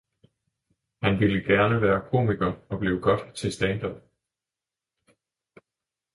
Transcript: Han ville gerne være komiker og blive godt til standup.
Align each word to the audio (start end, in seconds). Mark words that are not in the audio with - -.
Han 1.03 1.19
ville 1.19 1.43
gerne 1.43 1.81
være 1.81 2.01
komiker 2.11 2.53
og 2.69 2.79
blive 2.79 2.99
godt 3.01 3.35
til 3.35 3.51
standup. 3.51 4.01